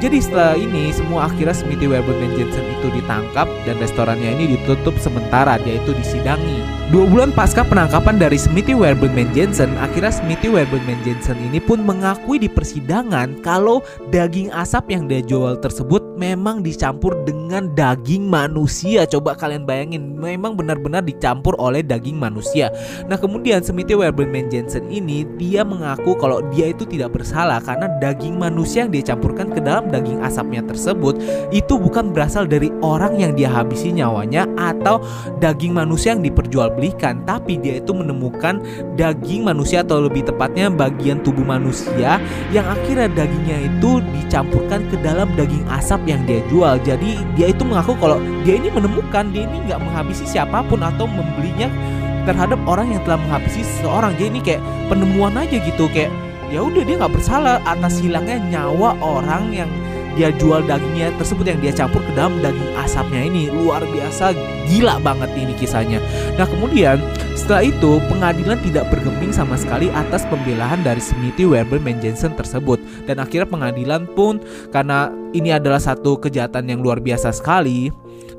Jadi 0.01 0.17
setelah 0.17 0.57
ini 0.57 0.89
semua 0.89 1.29
akhirnya 1.29 1.53
Smithy 1.53 1.85
Weberman 1.85 2.33
Jensen 2.33 2.65
itu 2.65 2.89
ditangkap 2.89 3.45
dan 3.69 3.77
restorannya 3.77 4.33
ini 4.33 4.57
ditutup 4.57 4.97
sementara 4.97 5.61
dia 5.61 5.77
itu 5.77 5.93
disidangi. 5.93 6.80
Dua 6.91 7.07
bulan 7.07 7.31
pasca 7.31 7.63
penangkapan 7.63 8.19
dari 8.19 8.35
Smithy 8.35 8.75
Weberman 8.75 9.31
Jensen, 9.31 9.71
akhirnya 9.79 10.11
Smithy 10.11 10.51
Weberman 10.51 10.99
Jensen 11.07 11.39
ini 11.39 11.63
pun 11.63 11.79
mengakui 11.79 12.35
di 12.35 12.51
persidangan 12.51 13.39
kalau 13.39 13.79
daging 14.11 14.51
asap 14.51 14.91
yang 14.91 15.07
dia 15.07 15.23
jual 15.23 15.55
tersebut 15.63 16.11
memang 16.19 16.59
dicampur 16.59 17.15
dengan 17.23 17.71
daging 17.71 18.27
manusia. 18.27 19.07
Coba 19.07 19.39
kalian 19.39 19.63
bayangin, 19.63 20.19
memang 20.19 20.59
benar-benar 20.59 20.99
dicampur 20.99 21.55
oleh 21.63 21.79
daging 21.79 22.19
manusia. 22.19 22.67
Nah 23.07 23.15
kemudian 23.15 23.63
Smithy 23.63 23.95
Weberman 23.95 24.51
Jensen 24.51 24.91
ini 24.91 25.23
dia 25.39 25.63
mengaku 25.63 26.19
kalau 26.19 26.43
dia 26.51 26.75
itu 26.75 26.83
tidak 26.83 27.15
bersalah 27.15 27.63
karena 27.63 27.87
daging 28.03 28.35
manusia 28.35 28.83
yang 28.83 28.91
dia 28.91 29.15
campurkan 29.15 29.47
ke 29.47 29.63
dalam 29.63 29.87
daging 29.87 30.19
asapnya 30.19 30.59
tersebut 30.67 31.23
itu 31.55 31.73
bukan 31.79 32.11
berasal 32.11 32.43
dari 32.43 32.67
orang 32.83 33.15
yang 33.15 33.31
dia 33.31 33.47
habisi 33.47 33.95
nyawanya 33.95 34.43
atau 34.59 34.99
daging 35.39 35.71
manusia 35.71 36.11
yang 36.11 36.21
diperjualbelikan, 36.21 36.80
tapi 37.27 37.61
dia 37.61 37.77
itu 37.77 37.93
menemukan 37.93 38.57
daging 38.97 39.45
manusia 39.45 39.85
atau 39.85 40.01
lebih 40.01 40.25
tepatnya 40.25 40.73
bagian 40.73 41.21
tubuh 41.21 41.45
manusia 41.45 42.17
yang 42.49 42.65
akhirnya 42.65 43.11
dagingnya 43.13 43.69
itu 43.69 44.01
dicampurkan 44.17 44.81
ke 44.89 44.97
dalam 45.05 45.29
daging 45.37 45.61
asap 45.69 46.01
yang 46.09 46.25
dia 46.25 46.41
jual. 46.49 46.81
Jadi 46.81 47.21
dia 47.37 47.53
itu 47.53 47.61
mengaku 47.61 47.93
kalau 48.01 48.17
dia 48.41 48.57
ini 48.57 48.73
menemukan 48.73 49.29
dia 49.29 49.45
ini 49.45 49.57
nggak 49.69 49.79
menghabisi 49.83 50.25
siapa 50.25 50.65
pun 50.65 50.81
atau 50.81 51.05
membelinya 51.05 51.69
terhadap 52.25 52.57
orang 52.65 52.89
yang 52.89 53.01
telah 53.05 53.21
menghabisi 53.21 53.61
seseorang. 53.61 54.17
Jadi 54.17 54.27
ini 54.33 54.41
kayak 54.41 54.61
penemuan 54.89 55.37
aja 55.37 55.57
gitu 55.61 55.85
kayak 55.93 56.09
ya 56.49 56.59
udah 56.65 56.83
dia 56.83 56.95
nggak 56.99 57.13
bersalah 57.13 57.63
atas 57.63 58.01
hilangnya 58.03 58.37
nyawa 58.51 58.97
orang 58.99 59.53
yang 59.55 59.69
dia 60.19 60.27
jual 60.35 60.59
dagingnya 60.67 61.15
tersebut 61.15 61.47
yang 61.47 61.59
dia 61.63 61.71
campur 61.71 62.03
ke 62.03 62.11
dalam 62.11 62.35
daging 62.43 62.75
asapnya 62.75 63.31
ini 63.31 63.47
luar 63.47 63.79
biasa 63.87 64.35
gila 64.71 65.03
banget 65.03 65.27
ini 65.35 65.51
kisahnya. 65.59 65.99
Nah 66.39 66.47
kemudian 66.47 66.95
setelah 67.35 67.67
itu 67.67 67.99
pengadilan 68.07 68.55
tidak 68.63 68.87
bergeming 68.87 69.35
sama 69.35 69.59
sekali 69.59 69.91
atas 69.91 70.23
pembelaan 70.31 70.79
dari 70.87 71.03
Smithy 71.03 71.43
Weberman 71.43 71.99
Jensen 71.99 72.31
tersebut 72.39 72.79
dan 73.03 73.19
akhirnya 73.19 73.51
pengadilan 73.51 74.07
pun 74.15 74.39
karena 74.71 75.11
ini 75.35 75.51
adalah 75.51 75.83
satu 75.83 76.15
kejahatan 76.15 76.71
yang 76.71 76.79
luar 76.79 77.03
biasa 77.03 77.35
sekali 77.35 77.91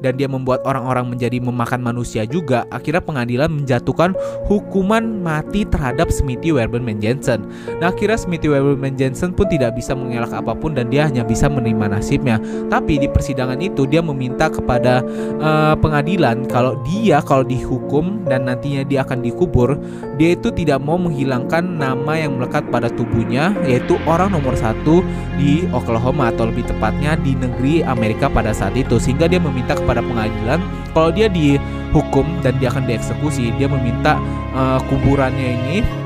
dan 0.03 0.19
dia 0.19 0.27
membuat 0.27 0.67
orang-orang 0.67 1.15
menjadi 1.15 1.39
memakan 1.39 1.79
manusia 1.79 2.27
juga, 2.27 2.67
akhirnya 2.75 2.99
pengadilan 2.99 3.49
menjatuhkan 3.49 4.19
hukuman 4.51 5.23
mati 5.23 5.63
terhadap 5.63 6.11
Smithy 6.11 6.51
Weberman 6.51 6.99
Jensen. 6.99 7.47
Nah, 7.79 7.95
akhirnya 7.95 8.19
Smithy 8.19 8.51
Weberman 8.51 8.99
Jensen 8.99 9.31
pun 9.31 9.47
tidak 9.47 9.79
bisa 9.79 9.95
mengelak 9.95 10.35
apa 10.35 10.53
pun 10.59 10.75
dan 10.75 10.91
dia 10.91 11.07
hanya 11.07 11.23
bisa 11.23 11.47
menerima 11.47 11.95
nasibnya. 11.95 12.43
Tapi 12.67 12.99
di 12.99 13.07
persidangan 13.07 13.63
itu 13.63 13.87
dia 13.87 14.03
meminta 14.03 14.51
kepada 14.51 15.07
uh, 15.39 15.79
pengadilan 15.79 16.22
kalau 16.47 16.79
dia 16.87 17.19
kalau 17.21 17.43
dihukum 17.43 18.23
dan 18.31 18.47
nantinya 18.47 18.87
dia 18.87 19.03
akan 19.03 19.21
dikubur, 19.21 19.75
dia 20.17 20.39
itu 20.39 20.55
tidak 20.55 20.79
mau 20.79 20.95
menghilangkan 20.95 21.63
nama 21.67 22.15
yang 22.15 22.39
melekat 22.39 22.63
pada 22.71 22.87
tubuhnya, 22.95 23.51
yaitu 23.67 23.99
orang 24.07 24.31
nomor 24.31 24.55
satu 24.55 25.03
di 25.35 25.67
Oklahoma 25.75 26.31
atau 26.31 26.47
lebih 26.47 26.63
tepatnya 26.71 27.19
di 27.19 27.35
negeri 27.35 27.83
Amerika 27.83 28.31
pada 28.31 28.55
saat 28.55 28.79
itu, 28.79 29.03
sehingga 29.03 29.27
dia 29.27 29.43
meminta 29.43 29.75
kepada 29.75 29.99
pengadilan 29.99 30.63
kalau 30.93 31.11
dia 31.11 31.27
dihukum 31.29 32.25
dan 32.45 32.57
dia 32.61 32.69
akan 32.69 32.85
dieksekusi 32.85 33.51
dia 33.57 33.67
meminta 33.67 34.21
uh, 34.53 34.79
kuburannya 34.87 35.57
ini 35.59 36.02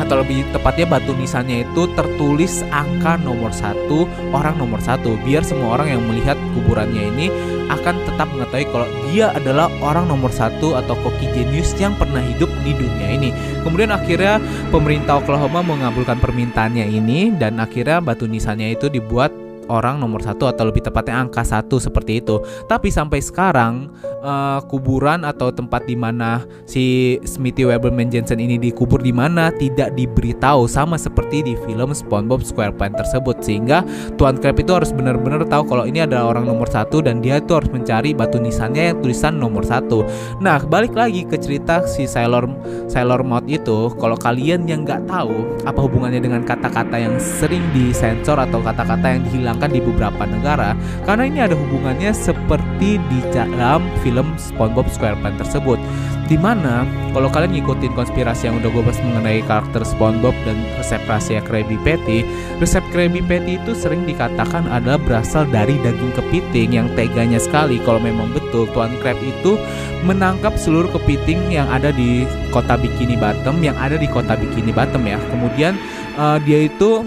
atau 0.00 0.20
lebih 0.22 0.42
tepatnya 0.50 0.86
batu 0.88 1.14
nisannya 1.14 1.62
itu 1.62 1.86
tertulis 1.94 2.66
angka 2.74 3.20
nomor 3.20 3.54
satu 3.54 4.10
orang 4.34 4.58
nomor 4.58 4.82
satu. 4.82 5.14
Biar 5.22 5.46
semua 5.46 5.78
orang 5.78 5.98
yang 5.98 6.02
melihat 6.04 6.34
kuburannya 6.56 7.02
ini 7.14 7.26
akan 7.70 7.94
tetap 8.04 8.28
mengetahui 8.32 8.66
kalau 8.68 8.88
dia 9.08 9.30
adalah 9.32 9.70
orang 9.80 10.10
nomor 10.10 10.32
satu 10.32 10.76
atau 10.76 10.96
koki 11.00 11.30
jenius 11.32 11.72
yang 11.78 11.94
pernah 11.96 12.20
hidup 12.20 12.50
di 12.66 12.72
dunia 12.74 13.08
ini. 13.14 13.30
Kemudian 13.62 13.94
akhirnya 13.94 14.42
pemerintah 14.68 15.20
Oklahoma 15.22 15.64
mengabulkan 15.64 16.18
permintaannya 16.20 16.84
ini 16.88 17.32
dan 17.36 17.60
akhirnya 17.62 18.02
batu 18.02 18.28
nisannya 18.28 18.76
itu 18.76 18.92
dibuat 18.92 19.43
orang 19.68 20.00
nomor 20.00 20.20
satu 20.24 20.48
atau 20.48 20.68
lebih 20.68 20.84
tepatnya 20.84 21.20
angka 21.20 21.44
satu 21.44 21.80
seperti 21.80 22.20
itu. 22.20 22.40
Tapi 22.66 22.88
sampai 22.88 23.20
sekarang 23.20 23.92
uh, 24.24 24.60
kuburan 24.66 25.22
atau 25.22 25.52
tempat 25.52 25.84
di 25.84 25.94
mana 25.94 26.42
si 26.64 27.16
Smithy 27.22 27.68
Weberman 27.68 28.08
Jensen 28.08 28.40
ini 28.40 28.56
dikubur 28.56 29.00
di 29.00 29.12
mana 29.12 29.52
tidak 29.54 29.92
diberitahu 29.94 30.66
sama 30.66 30.96
seperti 30.96 31.44
di 31.44 31.54
film 31.68 31.92
SpongeBob 31.92 32.40
SquarePants 32.40 33.04
tersebut 33.04 33.36
sehingga 33.44 33.84
Tuan 34.16 34.40
Crab 34.40 34.56
itu 34.58 34.72
harus 34.72 34.90
benar-benar 34.90 35.44
tahu 35.46 35.68
kalau 35.68 35.84
ini 35.84 36.04
adalah 36.04 36.36
orang 36.36 36.48
nomor 36.48 36.66
satu 36.70 37.04
dan 37.04 37.20
dia 37.20 37.38
itu 37.38 37.52
harus 37.52 37.68
mencari 37.70 38.16
batu 38.16 38.40
nisannya 38.40 38.94
yang 38.94 38.98
tulisan 39.04 39.36
nomor 39.36 39.62
satu. 39.62 40.06
Nah 40.40 40.62
balik 40.64 40.96
lagi 40.96 41.26
ke 41.28 41.36
cerita 41.36 41.84
si 41.84 42.08
Sailor 42.08 42.48
Sailor 42.88 43.20
Moth 43.22 43.46
itu 43.46 43.92
kalau 44.00 44.16
kalian 44.16 44.64
yang 44.64 44.86
nggak 44.86 45.04
tahu 45.06 45.44
apa 45.68 45.78
hubungannya 45.80 46.20
dengan 46.22 46.42
kata-kata 46.42 46.96
yang 46.96 47.16
sering 47.20 47.62
disensor 47.76 48.40
atau 48.40 48.60
kata-kata 48.64 49.06
yang 49.10 49.22
dihilang 49.28 49.53
dihilangkan 49.54 49.70
di 49.70 49.80
beberapa 49.80 50.22
negara 50.26 50.74
karena 51.06 51.24
ini 51.30 51.38
ada 51.46 51.54
hubungannya 51.54 52.10
seperti 52.10 52.98
di 52.98 53.18
dalam 53.30 53.86
film 54.02 54.34
SpongeBob 54.36 54.90
SquarePants 54.90 55.46
tersebut. 55.46 55.78
Di 56.24 56.40
mana 56.40 56.88
kalau 57.12 57.28
kalian 57.28 57.52
ngikutin 57.52 57.92
konspirasi 57.92 58.48
yang 58.48 58.56
udah 58.56 58.72
gue 58.72 58.80
bahas 58.80 58.96
mengenai 59.04 59.44
karakter 59.44 59.84
SpongeBob 59.84 60.32
dan 60.48 60.56
resep 60.80 61.04
rahasia 61.04 61.44
Krabby 61.44 61.76
Patty, 61.84 62.24
resep 62.64 62.80
Krabby 62.90 63.20
Patty 63.20 63.60
itu 63.60 63.76
sering 63.76 64.08
dikatakan 64.08 64.64
adalah 64.72 64.96
berasal 64.96 65.44
dari 65.52 65.76
daging 65.84 66.16
kepiting 66.16 66.80
yang 66.80 66.88
teganya 66.96 67.36
sekali 67.36 67.76
kalau 67.84 68.00
memang 68.00 68.32
betul 68.32 68.64
Tuan 68.72 68.96
Crab 69.04 69.20
itu 69.20 69.60
menangkap 70.08 70.56
seluruh 70.56 70.88
kepiting 70.96 71.52
yang 71.52 71.68
ada 71.68 71.92
di 71.92 72.24
kota 72.48 72.80
Bikini 72.80 73.20
Bottom 73.20 73.60
yang 73.60 73.76
ada 73.76 74.00
di 74.00 74.08
kota 74.08 74.32
Bikini 74.32 74.72
Bottom 74.72 75.04
ya. 75.04 75.20
Kemudian 75.28 75.76
uh, 76.16 76.40
dia 76.40 76.72
itu 76.72 77.04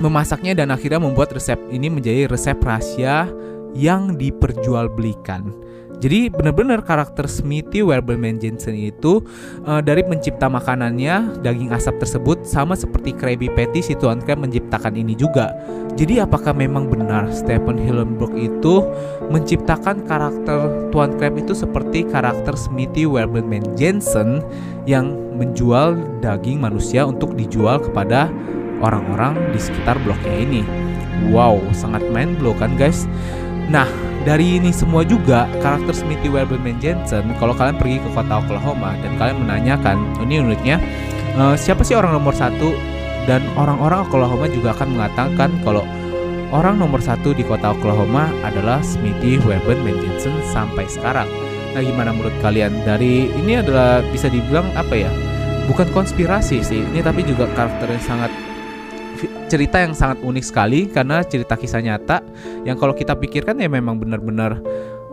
memasaknya 0.00 0.52
dan 0.56 0.72
akhirnya 0.72 1.00
membuat 1.00 1.32
resep 1.32 1.56
ini 1.72 1.88
menjadi 1.88 2.28
resep 2.28 2.58
rahasia 2.60 3.28
yang 3.76 4.16
diperjualbelikan. 4.16 5.66
Jadi 5.96 6.28
benar-benar 6.28 6.84
karakter 6.84 7.24
Smithy 7.24 7.80
Weberman 7.80 8.36
Jensen 8.36 8.76
itu 8.76 9.24
uh, 9.64 9.80
dari 9.80 10.04
mencipta 10.04 10.44
makanannya 10.44 11.40
daging 11.40 11.72
asap 11.72 12.04
tersebut 12.04 12.44
sama 12.44 12.76
seperti 12.76 13.16
Krabby 13.16 13.48
Patty 13.48 13.80
si 13.80 13.96
Tuan 13.96 14.20
Crab 14.20 14.44
menciptakan 14.44 14.92
ini 14.92 15.16
juga. 15.16 15.56
Jadi 15.96 16.20
apakah 16.20 16.52
memang 16.52 16.92
benar 16.92 17.32
Stephen 17.32 17.80
Hillenburg 17.80 18.36
itu 18.36 18.84
menciptakan 19.32 20.04
karakter 20.04 20.92
Tuan 20.92 21.16
Crab 21.16 21.40
itu 21.40 21.56
seperti 21.56 22.04
karakter 22.04 22.52
Smithy 22.52 23.08
Weberman 23.08 23.64
Jensen 23.72 24.44
yang 24.84 25.16
menjual 25.40 25.96
daging 26.20 26.60
manusia 26.60 27.08
untuk 27.08 27.32
dijual 27.40 27.80
kepada 27.80 28.28
orang-orang 28.80 29.36
di 29.52 29.60
sekitar 29.60 29.96
bloknya 30.04 30.34
ini. 30.36 30.62
Wow, 31.32 31.60
sangat 31.72 32.04
mind 32.12 32.36
blow 32.36 32.52
kan 32.52 32.76
guys? 32.76 33.08
Nah, 33.72 33.88
dari 34.26 34.58
ini 34.58 34.74
semua 34.74 35.06
juga 35.06 35.46
karakter 35.62 35.94
Smithy 35.94 36.26
Wellman 36.26 36.82
Jensen 36.82 37.30
kalau 37.38 37.54
kalian 37.54 37.78
pergi 37.78 38.02
ke 38.02 38.10
kota 38.10 38.42
Oklahoma 38.42 38.98
dan 38.98 39.14
kalian 39.22 39.38
menanyakan 39.46 39.96
ini 40.26 40.42
uniknya 40.42 40.82
uh, 41.38 41.54
siapa 41.54 41.86
sih 41.86 41.94
orang 41.94 42.18
nomor 42.18 42.34
satu 42.34 42.74
dan 43.30 43.42
orang-orang 43.54 44.02
Oklahoma 44.06 44.50
juga 44.50 44.74
akan 44.74 44.98
mengatakan 44.98 45.50
kalau 45.62 45.86
orang 46.50 46.78
nomor 46.78 46.98
satu 47.02 47.34
di 47.34 47.42
kota 47.42 47.74
Oklahoma 47.74 48.30
adalah 48.42 48.82
Smithy 48.82 49.38
Wellman 49.42 49.98
Jensen 49.98 50.34
sampai 50.50 50.86
sekarang. 50.86 51.26
Nah, 51.74 51.84
gimana 51.84 52.14
menurut 52.14 52.32
kalian? 52.40 52.72
Dari 52.88 53.28
ini 53.36 53.60
adalah 53.60 54.00
bisa 54.08 54.32
dibilang 54.32 54.64
apa 54.78 54.94
ya? 54.96 55.10
Bukan 55.68 55.90
konspirasi 55.90 56.62
sih, 56.62 56.80
ini 56.86 57.02
tapi 57.02 57.26
juga 57.26 57.50
karakter 57.52 57.90
yang 57.90 58.00
sangat 58.00 58.30
cerita 59.50 59.82
yang 59.82 59.92
sangat 59.96 60.20
unik 60.22 60.44
sekali 60.44 60.86
karena 60.88 61.24
cerita 61.24 61.56
kisah 61.56 61.82
nyata 61.82 62.22
yang 62.62 62.76
kalau 62.76 62.92
kita 62.92 63.16
pikirkan 63.16 63.58
ya 63.58 63.68
memang 63.68 63.96
benar-benar 63.96 64.60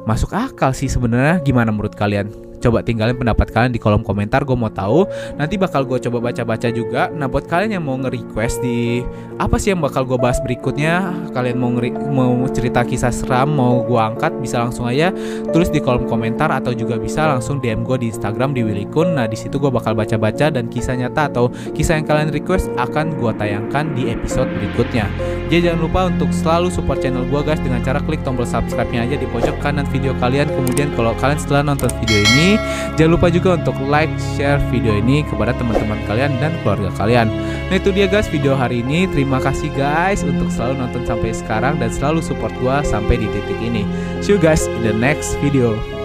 masuk 0.03 0.35
akal 0.35 0.75
sih 0.75 0.91
sebenarnya. 0.91 1.39
Gimana 1.41 1.71
menurut 1.71 1.95
kalian 1.95 2.31
coba 2.63 2.79
tinggalin 2.79 3.19
pendapat 3.19 3.51
kalian 3.51 3.75
di 3.75 3.81
kolom 3.83 4.01
komentar 4.01 4.47
gue 4.47 4.55
mau 4.55 4.71
tahu. 4.71 5.03
Nanti 5.35 5.59
bakal 5.59 5.83
gue 5.83 5.99
coba 5.99 6.31
baca-baca 6.31 6.71
juga. 6.71 7.11
Nah 7.11 7.27
buat 7.27 7.45
kalian 7.51 7.75
yang 7.75 7.83
mau 7.83 7.99
nge-request 7.99 8.63
di 8.63 9.03
apa 9.35 9.59
sih 9.59 9.75
yang 9.75 9.83
bakal 9.83 10.07
gue 10.07 10.15
bahas 10.15 10.39
berikutnya 10.39 11.11
kalian 11.35 11.57
mau 11.59 11.73
mau 12.13 12.47
cerita 12.47 12.85
kisah 12.85 13.11
seram 13.11 13.49
mau 13.49 13.81
gue 13.83 13.97
angkat 13.97 14.29
bisa 14.39 14.61
langsung 14.61 14.85
aja 14.85 15.09
tulis 15.49 15.73
di 15.73 15.81
kolom 15.81 16.05
komentar 16.05 16.53
atau 16.53 16.71
juga 16.71 17.01
bisa 17.01 17.25
langsung 17.25 17.57
DM 17.57 17.81
gue 17.81 17.97
di 17.97 18.07
Instagram 18.13 18.53
di 18.53 18.61
Willikun 18.61 19.17
nah 19.17 19.25
di 19.25 19.33
situ 19.33 19.57
gue 19.57 19.73
bakal 19.73 19.97
baca-baca 19.97 20.53
dan 20.53 20.69
kisah 20.69 20.93
nyata 20.93 21.33
atau 21.33 21.49
kisah 21.73 21.97
yang 21.97 22.05
kalian 22.05 22.29
request 22.29 22.69
akan 22.77 23.17
gue 23.17 23.31
tayangkan 23.35 23.89
di 23.97 24.13
episode 24.13 24.47
berikutnya. 24.53 25.09
Jadi 25.49 25.69
jangan 25.69 25.81
lupa 25.81 25.99
untuk 26.09 26.29
selalu 26.31 26.67
support 26.69 27.01
channel 27.01 27.25
gue 27.27 27.41
guys. 27.41 27.59
Dengan 27.59 27.81
cara 27.81 27.99
klik 28.03 28.21
tombol 28.21 28.45
subscribe-nya 28.45 29.09
aja 29.09 29.15
di 29.17 29.27
pojok 29.27 29.57
kanan 29.59 29.87
video 29.89 30.13
kalian. 30.21 30.47
Kemudian 30.47 30.93
kalau 30.93 31.17
kalian 31.17 31.39
setelah 31.41 31.61
nonton 31.65 31.89
video 32.03 32.19
ini 32.21 32.52
Jangan 32.99 33.11
lupa 33.17 33.27
juga 33.31 33.57
untuk 33.57 33.75
like, 33.87 34.11
share 34.35 34.61
video 34.69 34.97
ini 34.97 35.25
kepada 35.25 35.55
teman-teman 35.57 35.99
kalian 36.05 36.35
dan 36.37 36.53
keluarga 36.61 36.89
kalian. 36.99 37.31
Nah 37.71 37.75
itu 37.79 37.89
dia 37.89 38.05
guys 38.05 38.29
video 38.29 38.53
hari 38.53 38.85
ini. 38.85 39.09
Terima 39.09 39.41
kasih 39.41 39.71
guys 39.73 40.21
untuk 40.21 40.51
selalu 40.51 40.83
nonton 40.83 41.03
sampai 41.07 41.31
sekarang 41.33 41.79
dan 41.81 41.89
selalu 41.89 42.21
support 42.21 42.53
gua 42.61 42.85
sampai 42.85 43.17
di 43.21 43.27
titik 43.31 43.59
ini. 43.63 43.87
See 44.21 44.35
you 44.35 44.39
guys 44.39 44.67
in 44.67 44.83
the 44.85 44.95
next 44.95 45.39
video. 45.39 46.02